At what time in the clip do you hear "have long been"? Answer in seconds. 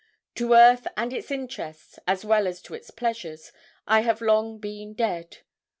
3.99-4.95